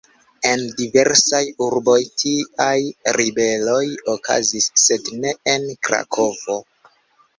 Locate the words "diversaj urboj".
0.77-1.97